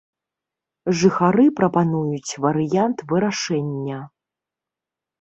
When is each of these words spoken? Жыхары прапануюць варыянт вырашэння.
Жыхары 1.01 1.45
прапануюць 1.59 2.37
варыянт 2.49 2.97
вырашэння. 3.15 4.05